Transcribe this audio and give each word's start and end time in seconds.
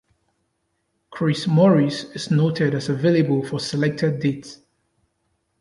Chris 1.11 1.45
Morris 1.45 2.05
is 2.15 2.31
noted 2.31 2.73
as 2.73 2.89
available 2.89 3.45
for 3.45 3.59
selected 3.59 4.19
dates. 4.19 4.57